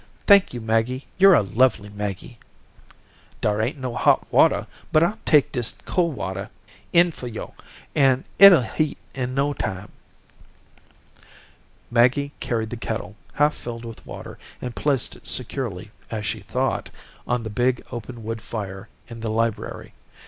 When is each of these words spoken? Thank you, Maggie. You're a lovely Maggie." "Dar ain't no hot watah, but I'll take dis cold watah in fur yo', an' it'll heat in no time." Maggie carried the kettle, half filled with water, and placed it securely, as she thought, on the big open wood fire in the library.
Thank 0.25 0.51
you, 0.51 0.61
Maggie. 0.61 1.05
You're 1.19 1.35
a 1.35 1.43
lovely 1.43 1.89
Maggie." 1.89 2.39
"Dar 3.39 3.61
ain't 3.61 3.77
no 3.77 3.93
hot 3.93 4.25
watah, 4.31 4.65
but 4.91 5.03
I'll 5.03 5.19
take 5.27 5.51
dis 5.51 5.77
cold 5.85 6.15
watah 6.15 6.49
in 6.91 7.11
fur 7.11 7.27
yo', 7.27 7.53
an' 7.93 8.23
it'll 8.39 8.63
heat 8.63 8.97
in 9.13 9.35
no 9.35 9.53
time." 9.53 9.91
Maggie 11.91 12.31
carried 12.39 12.71
the 12.71 12.77
kettle, 12.77 13.15
half 13.33 13.53
filled 13.53 13.85
with 13.85 14.03
water, 14.03 14.39
and 14.59 14.75
placed 14.75 15.15
it 15.17 15.27
securely, 15.27 15.91
as 16.09 16.25
she 16.25 16.39
thought, 16.39 16.89
on 17.27 17.43
the 17.43 17.51
big 17.51 17.85
open 17.91 18.23
wood 18.23 18.41
fire 18.41 18.89
in 19.07 19.19
the 19.19 19.29
library. 19.29 19.93